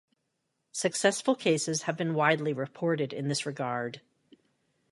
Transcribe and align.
Successful 0.71 1.35
cases 1.35 1.83
have 1.83 1.95
been 1.95 2.15
widely 2.15 2.53
reported 2.53 3.13
in 3.13 3.27
this 3.27 3.45
regard. 3.45 4.01